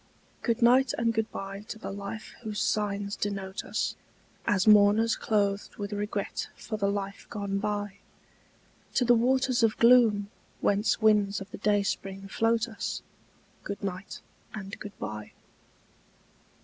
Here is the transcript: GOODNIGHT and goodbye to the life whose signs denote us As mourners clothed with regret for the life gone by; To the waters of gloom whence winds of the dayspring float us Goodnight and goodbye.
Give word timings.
GOODNIGHT 0.41 0.93
and 0.97 1.13
goodbye 1.13 1.59
to 1.67 1.77
the 1.77 1.91
life 1.91 2.33
whose 2.41 2.59
signs 2.59 3.15
denote 3.15 3.63
us 3.63 3.95
As 4.47 4.65
mourners 4.67 5.15
clothed 5.15 5.75
with 5.75 5.93
regret 5.93 6.47
for 6.55 6.75
the 6.75 6.89
life 6.89 7.27
gone 7.29 7.59
by; 7.59 7.97
To 8.95 9.05
the 9.05 9.13
waters 9.13 9.61
of 9.61 9.77
gloom 9.77 10.31
whence 10.59 11.03
winds 11.03 11.39
of 11.39 11.51
the 11.51 11.59
dayspring 11.59 12.27
float 12.29 12.67
us 12.67 13.03
Goodnight 13.63 14.21
and 14.55 14.75
goodbye. 14.79 15.33